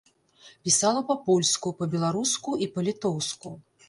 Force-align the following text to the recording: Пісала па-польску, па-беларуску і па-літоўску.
Пісала 0.67 1.03
па-польску, 1.09 1.73
па-беларуску 1.81 2.55
і 2.67 2.69
па-літоўску. 2.79 3.53